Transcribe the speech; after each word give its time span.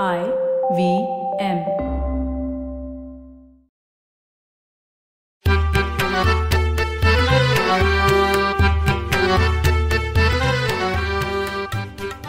I 0.00 0.18
V 0.18 1.02
M. 1.40 1.58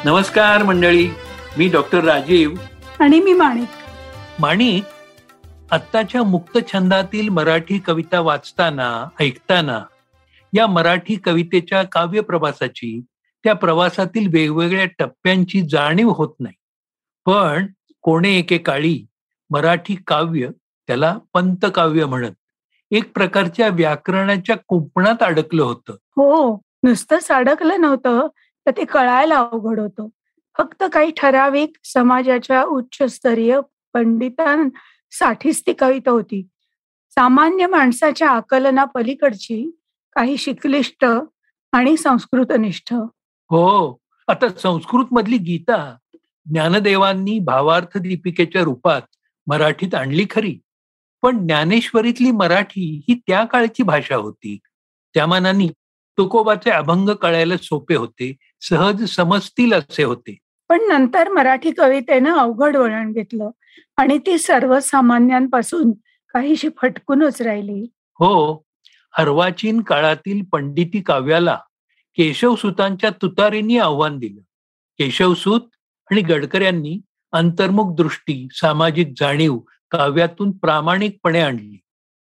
नमस्कार 0.06 0.64
मंडळी 0.64 1.10
मी 1.58 1.70
doctor 1.70 2.04
Rajiv. 2.04 2.52
आणि 3.00 3.20
मी 3.20 3.34
माणिक. 3.34 3.68
माणिक 4.40 4.84
आत्ताच्या 5.72 6.24
मुक्त 6.24 6.58
छंदातील 6.74 7.30
मराठी 7.30 7.80
कविता 7.80 8.20
वाचताना 8.20 9.10
ऐकताना 9.20 9.84
या 10.54 10.68
मराठी 10.68 11.16
कवितेच्या 11.16 11.84
काव्य 11.84 12.22
प्रवासाची 12.22 13.02
त्या 13.44 13.54
प्रवासातील 13.54 14.30
वेगवेगळ्या 14.34 14.88
टप्प्यांची 15.00 15.62
जाणीव 15.62 16.10
होत 16.10 16.30
नाही. 16.40 16.56
पण 17.26 17.66
कोणे 18.02 18.38
एके 18.38 18.58
काळी 18.58 19.06
मराठी 19.50 19.96
काव्य 20.08 20.50
त्याला 20.88 21.18
पंतकाव्य 21.34 22.06
म्हणत 22.06 22.32
एक 22.92 23.14
प्रकारच्या 23.14 23.68
व्याकरणाच्या 23.68 24.56
कुंपणात 24.68 25.24
अडकलं 25.24 25.64
होतं. 25.64 25.94
हो 25.94 26.56
नुसतंच 26.84 27.32
अडकलं 27.32 27.82
नव्हतं 27.82 28.28
तर 28.66 28.72
ते 28.78 28.86
कळायला 28.86 29.38
अवघड 29.38 29.80
होतं. 29.80 30.08
फक्त 30.58 30.84
काही 30.94 31.12
ठराविक 31.18 31.78
समाजाच्या 31.84 32.64
उच्चस्तरीय 32.64 33.60
पंडितांसाठीच 33.94 35.62
ती 35.68 35.74
कविता 35.74 36.12
होती. 36.12 36.48
सामान्य 37.12 37.68
माणसाच्या 37.68 38.30
आकलना 38.30 38.84
पलीकडची 38.86 39.78
काही 40.14 40.38
शिकलिष्ट 40.38 41.06
आणि 41.72 41.98
संस्कृतनिष्ठ. 41.98 42.94
हो 43.50 43.98
आता 44.28 44.50
संस्कृत 44.58 45.06
मधली 45.12 45.38
गीता 45.38 45.96
ज्ञानदेवांनी 46.46 47.40
भावार्थ 47.40 47.98
दीपिकेच्या 47.98 48.62
रूपात 48.62 49.02
मराठीत 49.48 49.96
आणली 49.96 50.26
खरी. 50.30 50.60
पण 51.22 51.38
ज्ञानेश्वरीतली 51.38 52.32
मराठी 52.32 53.06
ही 53.08 53.20
त्या 53.28 53.46
काळची 53.46 53.84
भाषा 53.84 54.16
होती. 54.16 54.58
त्या 55.14 55.28
मानाने 55.28 55.68
तुकोबाचे 56.18 56.70
अभंग 56.70 57.10
कळायला 57.10 57.58
सोपे 57.58 57.96
होते 57.96 58.36
सहज 58.62 59.10
समजतील 59.10 59.74
असे 59.74 60.04
होते. 60.04 60.38
पण 60.70 60.82
नंतर 60.82 61.30
मराठी 61.30 61.72
कवितेनं 61.72 62.34
अवघड 62.34 62.78
वळण 62.78 63.12
घेतलं 63.12 63.50
आणि 63.98 64.18
ती 64.18 64.38
सर्वसामान्यांपासून 64.38 65.92
काहीशी 66.34 66.70
फटकूनच 66.82 67.42
राहिली. 67.42 67.82
हो 67.96 68.64
अर्वाचीन 69.18 69.82
काळातील 69.82 70.44
पंडिती 70.52 71.02
काव्याला 71.02 71.60
केशवसुतांच्या 72.18 73.10
तुतारींनी 73.10 73.78
आव्हान 73.78 74.18
दिलं. 74.18 74.42
केशवसूत 75.00 75.62
आणि 76.12 76.22
गडकऱ्यांनी 76.22 77.00
अंतर्मुख 77.34 77.96
दृष्टी 77.96 78.48
सामाजिक 78.52 79.14
जाणीव 79.20 79.58
काव्यातून 79.92 80.52
प्रामाणिकपणे 80.52 81.42
आणली. 81.42 81.78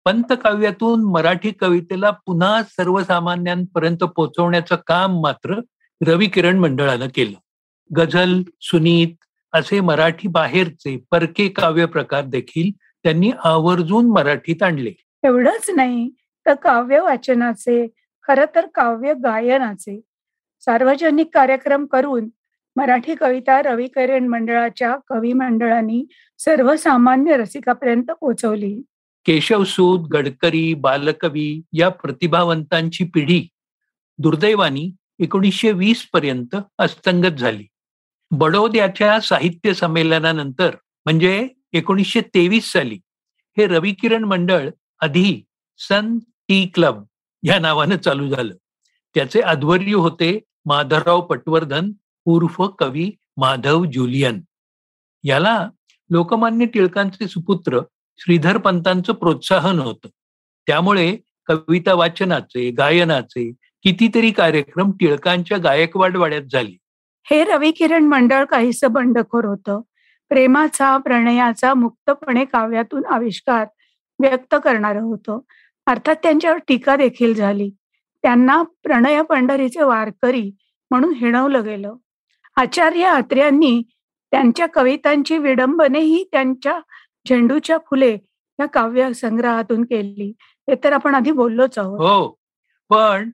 पंतकाव्यातून 0.04 1.04
मराठी 1.04 1.50
कवितेला 1.50 2.10
पुन्हा 2.10 2.62
सर्वसामान्यांपर्यंत 2.62 4.04
पोहोचवण्याचं 4.04 4.76
काम 4.86 5.20
मात्र 5.20 5.60
रवी 6.00 6.26
किरण 6.26 6.58
मंडळानं 6.58 7.06
केलं. 7.14 7.38
गझल 7.90 8.42
सुनीत 8.60 9.14
असे 9.52 9.80
मराठी 9.80 10.28
बाहेरचे 10.28 10.96
परके 11.10 11.48
काव्य 11.48 11.86
प्रकार 11.86 12.24
देखील 12.24 12.70
त्यांनी 13.04 13.30
आवर्जून 13.44 14.10
मराठीत 14.10 14.62
आणले. 14.62 14.92
एवढंच 15.24 15.70
नाही 15.70 16.08
तर 16.46 16.54
काव्य 16.54 17.00
वाचनाचे 17.00 17.86
खर 18.22 18.44
तर 18.54 18.66
काव्य 18.66 19.14
गायनाचे 19.14 20.00
सार्वजनिक 20.64 21.34
कार्यक्रम 21.34 21.86
करून 21.86 22.28
मराठी 22.76 23.14
कविता 23.14 23.62
रवी 23.62 23.86
किरण 23.86 24.28
मंडळाच्या 24.28 24.96
कवी 25.08 25.32
मंडळांनी 25.32 26.04
सर्वसामान्य 26.38 27.36
रसिकापर्यंत 27.36 28.04
पोहोचवली. 28.04 28.82
केशवसूत 29.24 30.08
गडकरी 30.08 30.74
बालकवी 30.74 31.62
या 31.72 31.88
प्रतिभावंतांची 31.88 33.04
पिढी 33.04 33.48
दुर्दैवानी 34.18 34.90
एकोणीसशे 35.18 35.72
वीस 35.72 36.08
पर्यंत 36.12 36.56
अस्तंगत 36.78 37.38
झाली. 37.38 37.66
बडोद्याच्या 38.30 39.20
साहित्य 39.20 39.74
संमेलनानंतर 39.74 40.76
म्हणजे 41.04 41.48
एकोणीसशे 41.72 42.20
तेवीस 42.20 42.72
साली 42.72 42.98
हे 43.58 43.66
रवी 43.66 43.92
किरण 43.92 44.24
मंडळ 44.24 44.68
आधी 45.00 45.44
सन 45.78 46.18
टी 46.18 46.66
क्लब 46.74 47.02
या 47.42 47.58
नावानं 47.58 47.96
चालू 47.96 48.28
झालं. 48.28 48.54
त्याचे 49.14 49.40
अध्वर्यू 49.40 50.00
होते 50.00 50.38
माधवराव 50.66 51.20
पटवर्धन 51.20 51.92
उर्फ 52.24 52.62
कवी 52.78 53.10
माधव 53.36 53.84
जुलियन. 53.92 54.40
याला 55.24 55.68
लोकमान्य 56.10 56.66
टिळकांचे 56.66 57.28
सुपुत्र 57.28 57.80
श्रीधर 58.18 58.56
पंतांचं 58.56 59.12
प्रोत्साहन 59.12 59.78
होतं. 59.78 60.08
त्यामुळे 60.66 61.16
कविता 61.46 61.94
वाचनाचे 61.94 62.70
गायनाचे 62.70 63.52
कितीतरी 63.82 64.30
कार्यक्रम 64.30 64.90
टिळकांच्या 64.90 65.58
गायकवाड 65.58 66.16
वाड्यात 66.16 66.42
झाले. 66.42 66.78
हे 67.30 67.44
रवी 67.44 67.70
किरण 67.70 68.04
मंडळ 68.04 68.44
काहीस 68.44 68.84
बंडखोर 68.84 69.44
होतं? 69.44 69.80
प्रेमाचा 70.28 70.96
प्रणयाचा 70.96 71.74
मुक्तपणे 71.74 72.44
काव्यातून 72.44 73.02
आविष्कार 73.06 73.66
व्यक्त 74.20 74.54
करणार 74.64 74.96
होतं. 74.96 75.38
अर्थात 75.86 76.16
त्यांच्यावर 76.22 76.58
टीका 76.68 76.96
देखील 76.96 77.34
झाली. 77.34 77.70
त्यांना 78.22 78.62
प्रणय 78.62 79.22
पंढरीचे 79.22 79.82
वारकरी 79.82 80.52
म्हणून 80.90 81.14
हिणवलं 81.14 81.64
गेलं. 81.64 81.94
आचार्य 82.56 83.04
आत्र्यांनी 83.04 83.82
त्यांच्या 84.32 84.66
कवितांची 84.66 85.38
विडंबनेही 85.38 86.24
त्यांच्या 86.32 86.78
झेंडूच्या 87.28 87.78
फुले 87.78 88.12
या 88.58 88.66
काव्य 88.66 89.12
संग्रहातून 89.12 89.82
केली. 89.82 90.32
हे 90.68 90.74
तर 90.84 90.92
आपण 90.92 91.14
आधी 91.14 91.30
बोललोच 91.30 91.78
आहोत. 91.78 92.00
हो 92.00 92.38
पण 92.90 93.30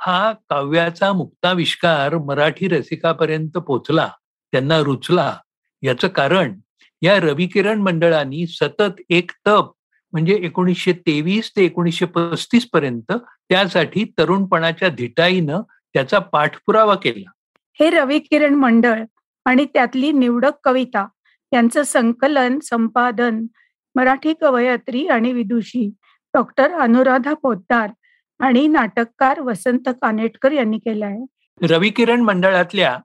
हा 0.00 0.32
काव्याचा 0.50 1.12
मुक्ताविष्कार 1.12 2.16
मराठी 2.18 2.68
रसिकापर्यंत 2.68 3.58
पोचला 3.58 4.08
त्यांना 4.52 4.78
रुचला. 4.78 5.36
याचं 5.82 6.08
कारण 6.08 6.58
या 7.02 7.18
रविकिरण 7.20 7.80
मंडळांनी 7.82 8.46
सतत 8.46 9.00
एक 9.10 9.30
तप 9.46 9.72
म्हणजे 10.12 10.34
एकोणीसशे 10.34 10.92
तेवीस 10.92 11.50
ते 11.56 11.64
एकोणीसशे 11.64 12.04
पस्तीस 12.04 12.68
पर्यंत 12.70 13.12
त्यासाठी 13.48 14.04
तरुणपणाच्या 14.18 14.88
धिटाईनं 14.88 15.62
त्याचा 15.94 16.18
पाठपुरावा 16.18 16.94
केला. 16.94 17.30
हे 17.80 17.90
रवी 17.90 18.18
किरण 18.18 18.54
मंडळ 18.54 19.02
आणि 19.46 19.64
त्यातली 19.64 20.12
निवडक 20.12 20.58
कविता 20.64 21.06
यांचं 21.52 21.82
संकलन 21.82 22.58
संपादन 22.58 23.46
मराठी 23.94 24.32
कवयत्री 24.40 25.06
आणि 25.08 25.32
विदुषी 25.32 25.86
डॉक्टर 26.34 26.72
अनुराधा 26.80 27.34
पोद्दार 27.34 27.90
आणि 28.40 28.66
नाटककार 28.66 29.40
वसंत 29.40 29.88
कानेटकर 30.02 30.52
यांनी 30.52 30.78
केलं 30.78 31.06
आहे. 31.06 31.24
रवी 31.60 31.90
किरण 31.90 32.20
मंडळातल्या 32.20 32.98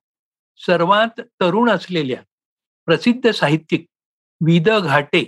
सर्वात 0.62 1.22
तरुण 1.42 1.70
असलेल्या 1.70 2.22
प्रसिद्ध 2.88 3.32
साहित्यिक 3.32 3.86
विद 4.42 4.70
घाटे 4.70 5.24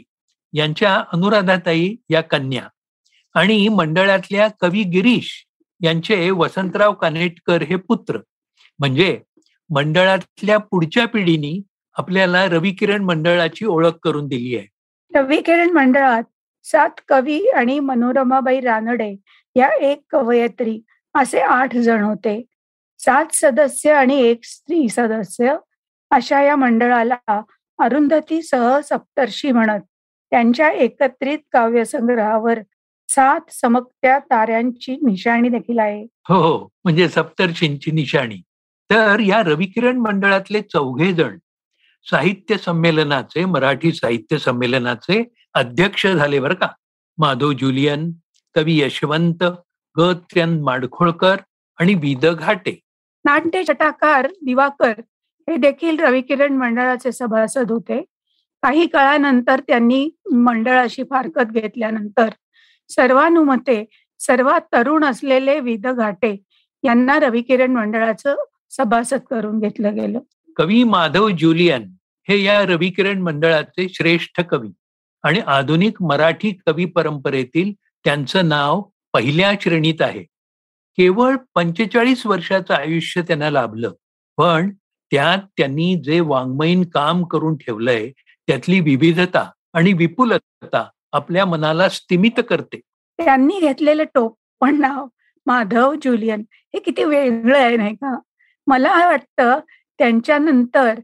यांच्या 0.54 0.96
अनुराधाताई 1.14 1.96
या 2.10 2.22
कन्या 2.22 2.68
आणि 3.36 3.68
मंडळातल्या 3.68 4.48
कवी 4.62 4.84
गिरीश 4.84 5.32
यांचे 5.82 6.30
वसंतराव 6.32 6.94
कानेटकर 6.94 7.62
हे 7.62 7.76
पुत्र 7.76 8.18
म्हणजे 8.80 9.20
मंडळातल्या 9.70 10.58
पुढच्या 10.58 11.08
पिढीनी 11.08 11.62
आपल्याला 11.98 12.46
रवी 12.46 12.72
किरण 12.72 13.04
मंडळाची 13.04 13.66
ओळख 13.66 13.98
करून 14.04 14.28
दिली 14.28 14.58
आहे. 14.58 14.68
रवी 15.16 15.42
किरण 15.42 15.70
मंडळात 15.70 16.24
सात 16.64 16.90
कवी 17.08 17.48
आणि 17.50 17.80
मनोरमाबाई 17.80 18.60
रानडे 18.60 19.16
या 19.56 19.70
एक 19.70 20.02
कवयत्री 20.10 20.80
असे 21.14 21.40
आठ 21.40 21.76
जण 21.76 22.04
होते. 22.04 22.44
सात 23.00 23.26
सदस्य 23.34 23.92
आणि 23.92 24.22
एक 24.22 24.40
स्त्री 24.44 24.90
सदस्य 24.90 25.56
अशा 26.12 26.42
या 26.42 26.56
मंडळाला 26.56 27.42
अरुंधती 27.80 28.42
सह 28.42 28.80
सप्तर्षी 28.80 29.52
म्हणत 29.52 29.82
त्यांच्या 30.32 30.70
एकत्रित 30.70 31.40
काव्यसंग्रहावर 31.52 32.60
सात 33.10 33.52
समकत्या 33.52 34.20
ताऱ्यांची 34.20 34.96
निशाणी 34.96 35.50
देखील 35.50 35.80
आहे. 35.80 36.04
हो 36.30 36.36
हो. 36.36 36.70
म्हणजे 36.84 37.08
सप्तर्षींची 37.10 37.92
निशाणी. 37.92 38.42
तर 38.94 39.20
या 39.20 39.42
रविकिरण 39.44 39.98
मंडळातले 39.98 40.62
चौघे 40.62 41.14
जण 41.14 41.38
साहित्य 42.12 42.58
संमेलनाचे 42.58 43.46
मराठी 43.46 43.92
साहित्य 43.92 44.38
संमेलनाचे 44.38 45.24
अध्यक्ष 45.54 46.08
झाले 46.08 46.40
बरं 46.40 46.54
का. 46.54 46.68
माधव 47.18 47.52
जुलियन 47.54 48.12
कवी 48.56 48.80
यशवंत 48.80 49.44
गत्यन 49.96 50.62
माडखोळकर 50.64 51.36
आणि 51.80 51.94
विद 51.94 52.26
घाटे. 52.26 52.80
नाट्य 53.26 53.64
चटाकार 53.64 54.28
दिवाकर 54.46 54.94
हे 55.50 55.56
देखील 55.58 56.00
रविकिरण 56.00 56.54
मंडळाचे 56.54 57.12
सभासद 57.12 57.72
होते. 57.72 58.02
काही 58.64 58.88
काळानंतर 58.88 59.60
त्यांनी 59.60 60.10
मंडळाशी 60.34 61.04
फारकत 61.04 61.52
घेतल्यानंतर 61.52 62.30
सर्वानुमते 62.90 63.86
सर्वात 64.20 64.62
तरुण 64.74 65.04
असलेले 65.04 65.60
विद 65.60 65.88
घाटे 65.88 66.36
यांना 66.84 67.20
रविकिरण 67.20 67.72
मंडळाचं 67.72 68.36
सभासद 68.70 69.20
करून 69.30 69.60
घेतलं 69.60 69.96
गेलं. 69.96 70.20
कवी 70.56 70.84
माधव 70.84 71.30
ज्युलियन 71.30 71.92
हे 72.30 72.44
या 72.44 72.62
रविकिरण 72.62 73.22
मंडळाचे 73.22 73.90
श्रेष्ठ 73.90 74.42
कवी 74.42 74.70
आणि 75.24 75.40
आधुनिक 75.40 76.02
मराठी 76.04 76.52
कवी 76.68 76.86
परंपरेतील 76.86 77.74
त्यांचं 78.04 78.50
नाव 78.50 78.82
पहिल्या 79.14 79.54
श्रेणीत 79.62 80.02
आहे. 80.02 80.24
केवळ 80.98 81.36
पंचेचाळीस 81.56 82.26
वर्षाचं 82.26 82.74
आयुष्य 82.74 83.22
त्यांना 83.22 83.50
लाभलं 83.50 83.92
पण 84.38 84.70
त्यात 85.12 85.38
त्यांनी 85.58 85.96
जे 86.04 86.20
वाङ्मयीन 86.20 86.84
काम 86.84 87.24
करून 87.24 87.56
ठेवलंय 87.56 88.12
त्यातली 88.48 88.80
विविधता 88.80 89.52
आणि 89.74 89.94
विपुलता 89.94 90.90
आपल्या 91.12 91.46
मनाला 91.46 91.90
स्तिमित 91.90 92.40
करते. 92.50 92.80
त्यांनी 93.18 93.60
घेतलेलं 93.60 94.04
टोप 94.04 94.38
पण 94.60 94.80
नाव 94.80 95.08
माधव 95.46 95.94
जुलियन 96.04 96.44
हे 96.52 96.80
किती 96.80 97.04
वेगळं 97.04 97.60
आहे 97.60 97.78
नाही 97.78 97.96
का? 97.96 98.20
मला 98.68 99.08
वाटतं 99.08 99.60
त्यांच्यानंतर 100.00 101.00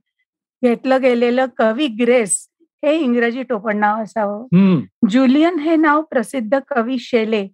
घेतलं 0.64 1.02
गेलेलं 1.02 1.46
कवी 1.58 1.88
ग्रेस 1.88 2.48
हे 2.84 2.96
इंग्रजी 2.98 3.44
टोपण 3.44 3.78
नाव 3.78 4.04
असावं. 4.04 4.46
जुलियन 5.10 5.60
हे 5.60 5.76
नाव 5.76 6.02
प्रसिद्ध 6.02 6.60
कवी 6.68 6.98
शेले 7.00 7.48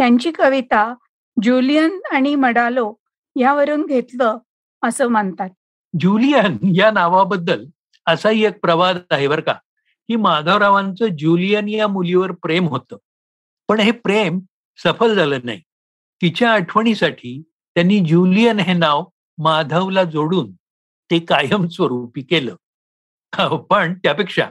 यांची 0.00 0.30
कविता 0.30 0.94
जुलियन 1.42 1.98
आणि 2.12 2.34
मडालो 2.34 2.94
यावरून 3.36 3.86
घेतलं 3.86 4.38
असं 4.82 5.08
मानतात. 5.08 5.50
जुलियन 6.00 6.56
या 6.74 6.90
नावाबद्दल 6.90 7.64
असाही 8.06 8.44
एक 8.44 8.60
प्रवाद 8.62 8.98
आहे 9.10 9.28
बरं 9.28 9.40
का 9.40 9.52
की 10.08 10.16
माधवरावांचं 10.16 11.06
जुलियन 11.18 11.68
या 11.68 11.88
मुलीवर 11.88 12.32
प्रेम 12.32 12.66
होतं. 12.68 12.96
पण 13.68 13.80
हे 13.80 13.90
प्रेम 13.90 14.38
सफल 14.78 15.14
झालं 15.14 15.38
नाही. 15.44 15.60
तिच्या 16.22 16.52
आठवणीसाठी 16.52 17.42
त्यांनी 17.76 17.98
जुलियन 18.00 18.58
हे 18.58 18.72
नाव 18.72 19.04
माधवला 19.38 20.04
जोडून 20.04 20.52
ते 21.10 21.18
कायमस्वरूपी 21.18 22.22
केलं. 22.22 22.54
पण 23.70 23.94
त्यापेक्षा 23.94 24.48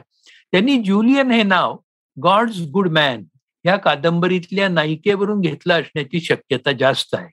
त्यांनी 0.52 0.76
ज्युलियन 0.82 1.30
हे 1.30 1.42
नाव 1.42 1.76
गॉड्स 2.16 2.60
गुड 2.72 2.88
मॅन 2.92 3.24
या 3.64 3.76
कादंबरीतल्या 3.76 4.68
नायिकेवरून 4.68 5.40
घेतलं 5.40 5.80
असण्याची 5.80 6.20
शक्यता 6.20 6.72
जास्त 6.72 7.14
आहे. 7.14 7.28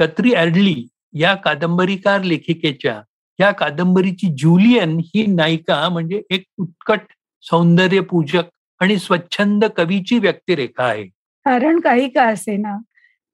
कत्री 0.00 0.32
ॲडली 0.34 0.86
या 1.14 1.34
कादंबरीकार 1.34 2.22
लेखिकेच्या 2.22 3.00
या 3.38 3.50
कादंबरीची 3.50 4.34
ज्युलियन 4.34 4.98
ही 5.04 5.26
नायिका 5.26 5.88
म्हणजे 5.88 6.22
एक 6.30 6.44
उत्कट 6.58 7.00
सौंदर्य 7.44 8.00
पूजक 8.00 8.42
आणि 8.80 8.98
स्वच्छंद 8.98 9.64
कवीची 9.76 10.18
व्यक्तिरेखा 10.18 10.84
आहे. 10.84 11.04
कारण 11.46 11.80
काही 11.80 12.08
का 12.08 12.26
असे 12.28 12.56
ना 12.56 12.76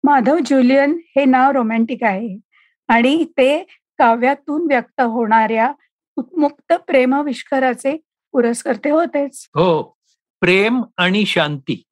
माधव 0.05 0.39
ज्युलियन 0.47 0.99
हे 1.17 1.25
नाव 1.25 1.51
रोमॅन्टिक 1.51 2.05
आहे. 2.05 2.39
आणि 2.91 3.25
ते 3.25 3.59
काव्यातून 3.99 4.63
व्यक्त 4.63 5.01
होणाऱ्या 5.01 5.73
उत्मुक्त 6.17 6.73
प्रेमविष्कराचे 6.73 7.97
पुरस्कर्ते 8.33 8.91
होतेच. 8.91 9.47
हो. 9.55 9.83
प्रेम 10.41 10.83
आणि 10.97 11.27
शांती 11.27 11.83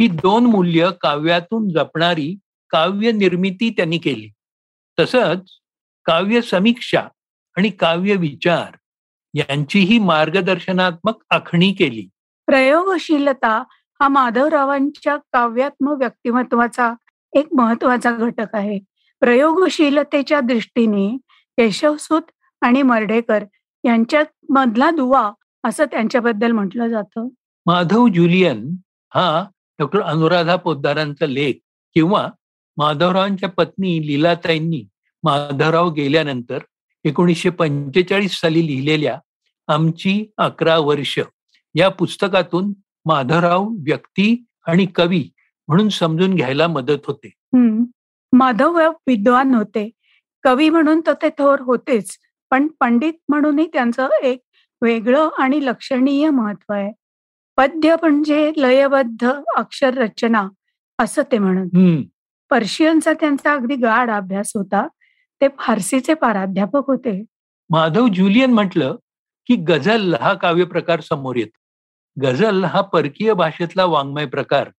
ही 0.00 0.08
दोन 0.08 0.46
मूल्य 0.46 0.90
काव्यातून 1.00 1.68
जपणारी 1.68 2.38
काव्य 2.70 3.12
निर्मिती 3.12 3.70
त्यांनी 3.70 3.98
केली. 3.98 4.30
तसंच 4.98 5.50
काव्य 6.04 6.40
समीक्षा 6.40 7.00
आणि 7.56 7.70
काव्य 7.70 8.16
विचार 8.16 8.76
यांचीही 9.34 9.98
मार्गदर्शनात्मक 9.98 11.14
आखणी 11.30 11.72
केली. 11.72 12.08
प्रयोगशीलता 12.46 13.64
हा 14.00 14.08
माधवरावांच्या 14.08 15.16
काव्यात्म 15.16 15.88
व्यक्तिमत्वाचा 15.88 16.94
एक 17.32 17.46
महत्त्वाचा 17.52 18.10
घटक 18.12 18.54
आहे. 18.54 18.78
प्रयोगशीलतेच्या 19.20 20.40
दृष्टीने 20.40 21.16
केशवसूत 21.58 22.22
आणि 22.60 22.82
मर्ढेकर 22.82 23.44
यांच्यात 23.84 24.24
मधला 24.48 24.90
दुवा 24.90 25.32
असं 25.64 25.84
त्यांच्याबद्दल 25.84 26.50
म्हटलं 26.50 26.88
जातं. 26.88 27.28
माधव 27.66 28.08
जुलियन 28.08 28.70
हा 29.14 29.44
डॉक्टर 29.78 30.00
अनुराधा 30.00 30.56
पोद्दारांचा 30.56 31.26
लेख 31.26 31.54
किंवा 31.94 32.28
माधवरावांच्या 32.76 33.48
पत्नी 33.48 34.06
लीलाताईंनी 34.06 34.84
माधवराव 35.22 35.90
गेल्यानंतर 35.90 36.58
एकोणीसशे 37.04 37.50
पंचेचाळीस 37.50 38.40
साली 38.40 38.66
लिहिलेल्या 38.66 39.18
आमची 39.68 40.26
अकरा 40.38 40.78
वर्ष 40.78 41.18
या 41.74 41.88
पुस्तकातून 41.88 42.72
माधवराव 43.06 43.68
व्यक्ती 43.68 44.44
आणि 44.66 44.86
कवी 44.86 45.28
म्हणून 45.68 45.88
समजून 45.88 46.34
घ्यायला 46.34 46.66
मदत 46.66 47.06
होते. 47.06 47.30
माधव 48.32 48.78
विद्वान 49.06 49.54
होते. 49.54 49.90
कवी 50.42 50.68
म्हणून 50.68 51.00
तर 51.06 51.12
ते 51.12 51.28
थोर 51.28 51.60
होतेच 51.60 52.16
पण 52.50 52.66
पंडित 52.80 53.12
म्हणूनही 53.28 53.66
त्यांचं 53.66 54.08
एक 54.22 54.40
वेगळं 54.82 55.28
आणि 55.38 55.66
लक्षणीय 55.66 56.30
महत्त्व 56.30 56.72
आहे. 56.72 56.92
पद्य 57.56 57.96
म्हणजे 58.02 58.52
लयबद्ध 58.56 59.32
अक्षर 59.56 59.94
रचना 59.94 60.48
असं 60.98 61.22
ते 61.32 61.38
म्हणत. 61.38 61.68
पर्शियनचा 62.50 63.12
त्यांचा 63.12 63.52
अगदी 63.52 63.74
गाढ 63.76 64.10
अभ्यास 64.10 64.52
होता. 64.54 64.86
ते 65.40 65.48
फारसीचे 65.58 66.14
पाराध्यापक 66.14 66.86
होते. 66.86 67.24
माधव 67.70 68.08
ज्युलियन 68.08 68.52
म्हटलं 68.52 68.96
की 69.46 69.56
गझल 69.56 70.14
हा 70.14 70.34
काव्य 70.34 70.64
प्रकार 70.64 71.00
समोर 71.00 71.36
येतो. 71.36 71.58
गझल 72.22 72.64
हा 72.64 72.80
परकीय 72.80 73.32
भाषेतला 73.34 73.84
वाङ्मय 73.84 74.26
प्रकार. 74.26 74.70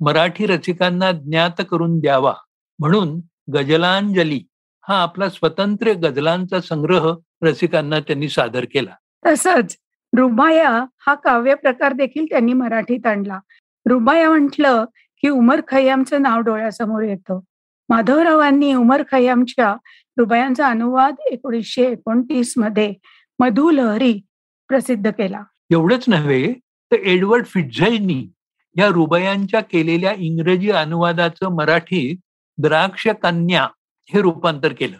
मराठी 0.00 0.46
रसिकांना 0.46 1.12
ज्ञात 1.12 1.60
करून 1.70 2.00
द्यावा. 2.00 2.34
म्हणून 2.80 3.20
गजलांजली 3.54 4.40
हा 4.88 5.02
आपला 5.02 5.28
स्वतंत्र 5.28 5.92
गझलांचा 5.92 6.60
संग्रह 6.60 7.14
रसिकांना 7.42 8.00
त्यांनी 8.00 8.28
सादर 8.28 8.64
केला. 8.64 8.94
तसंच 9.26 9.76
रुबाया 10.16 10.84
हा 11.06 11.14
काव्य 11.14 11.54
प्रकार 11.54 11.92
देखील 11.92 12.24
त्यांनी 12.24 12.52
मराठीत 12.52 13.06
आणला. 13.06 13.38
रुबाया 13.86 14.28
म्हटलं 14.30 14.84
की 15.22 15.28
उमर 15.28 15.60
खय्यामचं 15.68 16.22
नाव 16.22 16.40
डोळ्यासमोर 16.40 17.02
येतं. 17.02 17.40
माधवरावांनी 17.88 18.74
उमर 18.74 19.02
खय्यामच्या 19.12 19.74
रुबायांचा 20.18 20.66
अनुवाद 20.66 21.14
एकोणीसशे 21.30 21.82
एकोणतीसमध्ये 21.82 22.94
मधु 23.38 23.70
लहरी 23.70 24.20
प्रसिद्ध 24.68 25.10
केला. 25.10 25.42
एवढंच 25.70 26.04
नव्हे 26.08 26.52
तर 26.92 26.96
एडवर्ड 26.96 27.46
फिटझाईनी 27.46 28.30
या 28.76 28.88
रुबायांच्या 28.88 29.60
केलेल्या 29.60 30.12
इंग्रजी 30.16 30.70
अनुवादाचं 30.70 31.54
मराठीत 31.56 32.16
द्राक्ष 32.60 33.08
कन्या 33.22 33.68
हे 34.06 34.22
रूपांतर 34.22 34.72
केलं. 34.72 34.96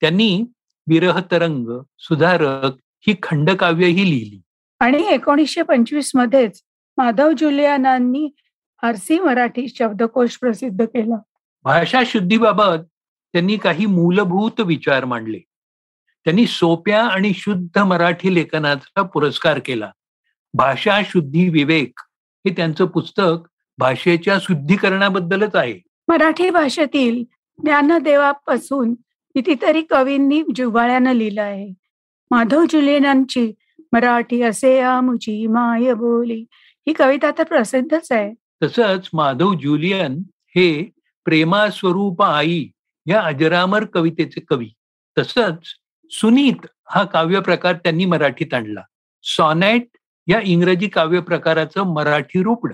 त्यांनी 0.00 0.44
विरह 0.88 1.20
तरंग 1.30 1.82
सुधारक 1.98 2.72
ही 3.06 3.14
खंडकाव्यही 3.22 4.10
लिहिली. 4.10 4.40
आणि 4.80 5.06
एकोणीसशे 5.06 5.62
पंचवीस 5.62 6.10
मध्येच 6.14 6.62
माधव 6.96 7.32
जुलियानांनी 7.38 8.34
फारसी 8.82 9.18
मराठी 9.18 9.68
शब्दकोश 9.68 10.36
प्रसिद्ध 10.36 10.84
केला. 10.84 11.16
भाषा 11.62 12.02
शुद्धीबाबत 12.06 12.84
त्यांनी 13.32 13.56
काही 13.56 13.86
मूलभूत 13.86 14.60
विचार 14.60 15.04
मांडले. 15.04 15.38
त्यांनी 16.24 16.46
सोप्या 16.46 17.06
आणि 17.06 17.32
शुद्ध 17.34 17.78
मराठी 17.78 18.34
लेखनाचा 18.34 19.02
पुरस्कार 19.02 19.58
केला. 19.64 19.90
भाषा 20.54 21.00
शुद्धी 21.04 21.48
विवेक 21.48 22.00
हे 22.46 22.50
त्यांचं 22.50 22.86
पुस्तक 22.86 23.48
भाषेच्या 23.78 24.38
शुद्धीकरणाबद्दलच 24.40 25.56
आहे. 25.56 25.80
मराठी 26.08 26.50
भाषेतील 26.50 27.24
ज्ञानदेवापासून 27.64 28.94
कितीतरी 29.34 29.82
कवींनी 29.82 30.42
जुवाळ्यानं 30.54 31.12
लिहिलं 31.12 31.42
आहे. 31.42 31.74
माधव 32.30 32.64
जुलियनांची 32.70 33.52
मराठी 33.92 34.42
असे 34.42 34.80
आमुची 34.80 35.46
माय 35.46 35.94
बोली. 35.94 36.44
ही 36.52 36.92
कविता 36.92 37.30
तर 37.30 37.42
प्रसिद्धच 37.42 38.12
आहे. 38.12 38.34
तसंच 38.62 39.10
माधव 39.12 39.54
जुलियन 39.54 40.22
हे 40.32 40.90
प्रेमा 41.24 41.70
स्वरूप 41.70 42.22
आई 42.22 42.66
या 43.06 43.20
अजरामर 43.20 43.84
कवितेचे 43.84 44.40
कवी. 44.40 44.68
तसंच 45.18 45.66
सुनीत 46.10 46.66
हा 46.88 47.04
काव्य 47.04 47.40
प्रकार 47.40 47.72
त्यांनी 47.72 48.04
मराठीत 48.04 48.54
आणला. 48.54 48.82
सॉनेट 49.22 49.86
या 50.26 50.40
इंग्रजी 50.44 50.88
काव्य 50.88 51.20
प्रकाराचं 51.20 51.82
मराठी 51.82 52.42
रूपड 52.42 52.72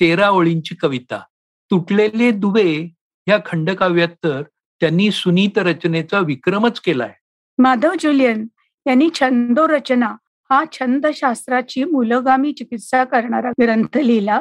तेरा 0.00 0.30
ओळींची 0.30 0.74
कविता. 0.74 1.22
तुटलेले 1.70 2.30
दुवे 2.30 2.88
या 3.28 3.38
खंडकाव्यात 3.46 4.08
तर 4.08 4.42
त्यांनी 4.80 5.10
सुनीत 5.10 5.58
रचनेचा 5.58 6.18
विक्रमच 6.18 6.80
केलाय. 6.80 7.12
माधव 7.58 7.92
जुलियन 8.00 8.46
यांनी 8.86 9.08
छंदो 9.14 9.68
रचना 9.68 10.16
हा 10.50 10.64
छंदशास्त्राची 10.72 11.84
मुलगामी 11.84 12.52
चिकित्सा 12.52 13.04
करणारा 13.04 13.50
ग्रंथ 13.50 13.96
लिहिला. 13.96 14.40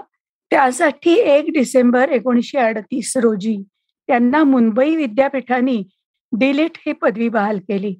त्यासाठी 0.49 1.13
एक 1.13 1.45
डिसेंबर 1.53 2.09
एकोणीसशे 2.09 2.57
अडतीस 2.57 3.17
रोजी 3.17 3.63
त्यांना 4.07 4.43
मुंबई 4.43 4.95
विद्यापीठाने 4.95 5.83
डिलीट 6.31 6.71
ही 6.85 6.93
पदवी 6.93 7.29
बहाल 7.29 7.59
केली. 7.59 7.95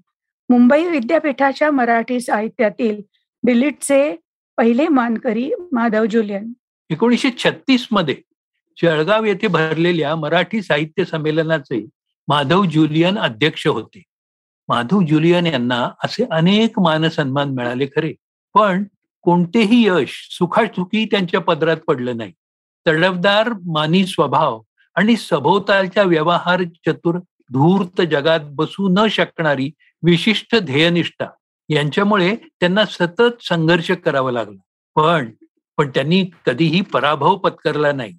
मुंबई 0.50 0.86
विद्यापीठाच्या 0.86 1.72
मराठी 1.72 2.20
साहित्यातील 2.20 3.02
डिलीटचे 3.44 4.16
पहिले 4.58 4.88
मानकरी 4.88 5.52
माधव 5.72 6.06
जुलियन. 6.06 6.54
एकोणीसशे 6.90 7.30
छत्तीसमध्ये 7.38 8.16
जळगाव 8.84 9.26
येथे 9.26 9.48
भरलेल्या 9.48 10.16
मराठी 10.16 10.62
साहित्य 10.62 11.06
संमेलनाचे 11.06 11.86
माधव 12.28 12.66
जुलियन 12.66 13.18
अध्यक्ष 13.18 13.68
होते. 13.68 14.04
माधव 14.68 15.02
जुलियन 15.02 15.48
यांना 15.48 15.90
असे 16.04 16.26
अनेक 16.32 16.80
मानसन्मान 16.80 17.50
मिळाले 17.50 17.86
खरे 17.86 18.14
पण 18.54 18.84
कोणतेही 19.22 19.88
यश 19.88 20.28
सुखासुखी 20.32 21.06
त्यांच्या 21.06 21.42
पदरात 21.42 21.78
पडलं 21.78 22.18
नाही. 22.18 22.32
तडफदार 22.88 23.54
मानी 23.66 24.06
स्वभाव 24.06 24.62
आणि 24.96 25.16
सभोवतालच्या 25.16 26.04
व्यवहार 26.04 26.64
चतुर 26.64 27.18
धूर्त 27.52 28.02
जगात 28.02 28.40
बसू 28.44 28.88
न 28.90 29.08
शकणारी 29.08 29.72
विशिष्ट 30.04 30.56
ध्येयनिष्ठा 30.56 31.26
यांच्यामुळे 31.70 32.36
त्यांना 32.36 32.86
सतत 32.86 33.44
संघर्ष 33.44 33.92
करावा 33.92 34.32
लागला. 34.32 34.62
पण 34.96 35.32
पण 35.78 35.90
त्यांनी 35.90 36.26
कधीही 36.46 36.82
पराभव 36.82 37.36
पत्करला 37.36 37.92
नाही. 37.92 38.14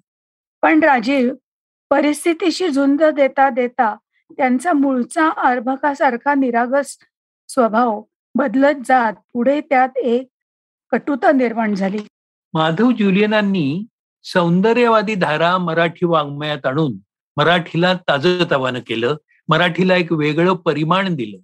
पण 0.61 0.83
राजीव 0.83 1.33
परिस्थितीशी 1.89 2.67
झुंज 2.67 3.03
देता 3.03 3.49
देता 3.49 3.95
त्यांचा 4.37 4.73
मूळचा 4.73 5.29
अर्भकासारखा 5.29 6.33
निरागस 6.33 6.97
स्वभाव 7.47 8.01
बदलत 8.35 8.75
जात 8.85 9.13
पुढे 9.33 9.61
त्यात 9.61 9.97
एक 9.97 10.27
कटुता 10.91 11.31
निर्माण 11.31 11.73
झाली. 11.73 11.97
माधव 12.53 12.91
ज्युलियनांनी 12.91 13.85
सौंदर्यवादी 14.23 15.15
धारा 15.15 15.57
मराठी 15.57 16.05
वाङ्मयात 16.05 16.65
आणून 16.65 16.93
मराठीला 17.37 17.93
ताजतवानं 17.93 18.79
केलं 18.79 19.15
मराठीला 19.47 19.95
एक 19.95 20.11
वेगळं 20.11 20.53
परिमाण 20.55 21.15
दिलं. 21.15 21.37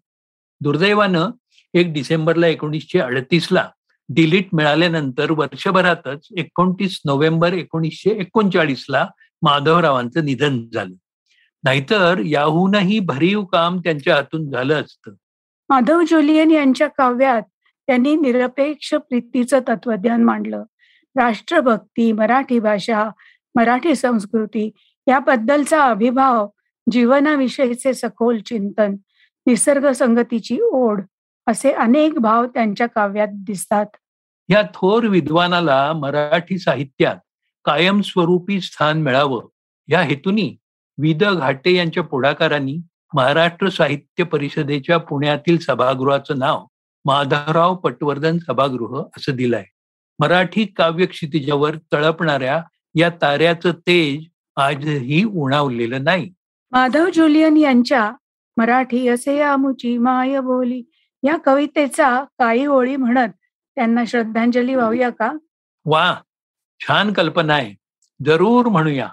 दुर्दैवानं 0.61 1.29
एक 1.73 1.93
डिसेंबरला 1.93 2.47
एकोणीसशे 2.47 2.99
अडतीसला 2.99 3.69
डिलीट 4.09 4.47
मिळाल्यानंतर 4.53 5.31
वर्षभरातच 5.31 6.27
एकोणतीस 6.37 7.01
नोव्हेंबर 7.05 7.53
एकोणीसशे 7.53 8.09
एकोणचाळीसला 8.09 9.07
माधवरावांचं 9.41 10.25
निधन 10.25 10.65
झालं. 10.73 10.93
नाहीतर 11.63 12.19
याहूनही 12.25 12.99
भरीव 12.99 13.45
काम 13.45 13.79
त्यांच्या 13.79 14.15
हातून 14.15 14.51
झालं 14.51 14.81
असतं. 14.81 15.11
माधव 15.69 16.01
जोलियन 16.09 16.51
यांच्या 16.51 16.87
काव्यात 16.87 17.41
त्यांनी 17.87 18.15
निरपेक्ष 18.15 18.93
प्रीतीचं 18.93 19.59
तत्वज्ञान 19.59 20.23
मांडलं. 20.23 20.63
राष्ट्रभक्ती 21.15 22.11
मराठी 22.11 22.59
भाषा 22.59 23.09
मराठी 23.55 23.95
संस्कृती 23.95 24.71
याबद्दलचा 25.07 25.85
अभिभाव 25.85 26.47
जीवनाविषयीचे 26.91 27.93
सखोल 27.93 28.39
चिंतन 28.39 28.95
निसर्ग 29.47 29.91
संगतीची 29.91 30.61
ओढ 30.61 31.01
असे 31.47 31.71
अनेक 31.71 32.13
भाव 32.13 32.45
त्यांच्या 32.45 32.87
काव्यात 32.87 33.27
दिसतात. 33.33 33.85
या 34.49 34.61
थोर 34.61 35.03
विद्वानाला 35.03 35.93
मराठी 35.93 36.57
साहित्यात 36.57 37.15
कायमस्वरूपी 37.65 38.61
स्थान 38.61 39.01
मिळावं. 39.01 39.47
या 39.87 40.01
हेतूनी 40.01 40.55
विद 40.97 41.23
घाटे 41.23 41.75
यांच्या 41.75 42.03
पुढाकारांनी 42.03 42.77
महाराष्ट्र 43.13 43.69
साहित्य 43.69 44.23
परिषदेच्या 44.23 44.97
पुण्यातील 44.97 45.57
सभागृहाचं 45.57 46.37
नाव 46.37 46.65
माधवराव 47.05 47.75
पटवर्धन 47.75 48.37
सभागृह 48.37 49.03
असं 49.17 49.35
दिलंय. 49.35 49.63
मराठी 50.19 50.65
काव्य 50.65 51.05
क्षितिजावर 51.05 51.75
तळपणाऱ्या 51.93 52.61
या 52.95 53.09
ताऱ्याचं 53.21 53.71
तेज 53.71 54.25
आजही 54.55 55.23
उणावलेलं 55.23 56.03
नाही. 56.03 56.33
माधव 56.71 57.09
जुलियन 57.13 57.57
यांच्या 57.57 58.11
मराठी 58.57 59.07
असे 59.07 59.41
आमुची 59.41 59.97
माय 59.97 60.39
बोली 60.39 60.83
या 61.23 61.37
कवितेचा 61.45 62.23
काही 62.39 62.65
ओळी 62.65 62.95
म्हणत 62.95 63.29
त्यांना 63.75 64.05
श्रद्धांजली 64.05 64.75
वाहूया 64.75 65.09
का? 65.09 65.31
वा 65.85 66.15
छान 66.79 67.13
कल्पना 67.13 67.53
आहे. 67.53 67.75
जरूर 68.25 68.65
म्हणूया. 68.65 69.09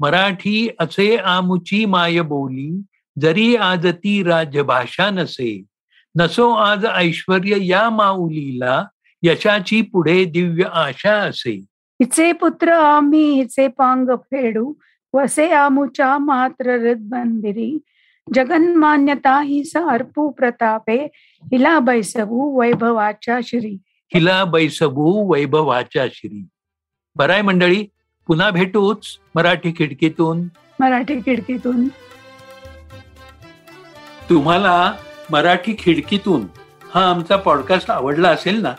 मराठी 0.00 0.68
असे 0.78 1.16
आमुची 1.16 1.84
माय 1.84 2.20
बोली 2.20 2.82
जरी 3.20 3.56
आज 3.56 3.86
ती 3.86 4.22
राजभाषा 4.22 5.10
नसे 5.10 5.64
नसो 6.18 6.50
आज 6.50 6.86
ऐश्वर 6.86 7.44
या 7.44 7.90
माऊलीला 7.90 8.84
यशाची 9.22 9.82
पुढे 9.82 10.24
दिव्य 10.24 10.64
आशा 10.64 11.14
असे. 11.14 11.52
हिचे 12.02 12.32
पुत्र 12.32 12.72
आम्ही 12.72 13.32
हिचे 13.32 13.68
पांग 13.68 14.08
फेडू 14.16 14.72
वसे 15.14 15.50
आमुच्या 15.50 16.18
मात्र 16.18 16.70
हृदबंदिरी 16.70 17.78
जगन्मान्यता 18.34 19.40
ही 19.40 19.62
अर्पू 19.74 20.28
प्रतापे 20.28 21.04
हिला 21.42 21.78
बैसवू 21.78 22.60
वैभवाच्या 22.60 23.38
श्री 23.42 23.78
हिला 24.14 24.44
बैसबू 24.44 25.32
वैभवाच्या 25.32 26.06
श्री 26.12 26.46
बराय 27.16 27.42
मंडळी 27.42 27.86
पुन्हा 28.26 28.50
भेटूच 28.50 29.06
मराठी 29.34 29.72
खिडकीतून 29.78 30.42
मराठी 30.80 31.20
खिडकीतून 31.20 31.88
तुम्हाला 34.30 34.92
मराठी 35.30 35.74
खिडकीतून 35.78 36.46
हा 36.94 37.10
आमचा 37.10 37.36
पॉडकास्ट 37.36 37.90
आवडला 37.90 38.28
असेल 38.28 38.62
ना 38.62 38.72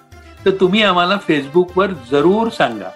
तर 0.46 0.52
तुम्ही 0.52 0.84
आम्हाला 0.84 1.18
फेसबुकवर 1.18 1.88
जरूर 2.12 2.50
सांगा. 2.50 2.90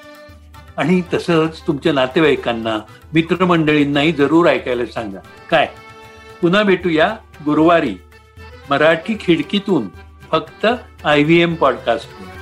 आणि 0.78 1.02
तसंच 1.14 1.62
तुमच्या 1.68 1.94
नातेवाईकांना 1.94 2.78
मित्रमंडळींनाही 3.14 4.12
जरूर 4.12 4.48
ऐकायला 4.48 4.86
सांगा. 4.86 5.20
काय? 5.50 5.68
पुन्हा 6.42 6.62
भेटूया 6.64 7.08
गुरुवारी 7.46 7.96
मराठी 8.70 9.16
खिडकीतून 9.22 9.88
फक्त 10.32 10.66
आय 11.06 11.24
व्ही 11.24 11.42
एम 11.42 11.54
पॉडकास्ट 11.56 12.41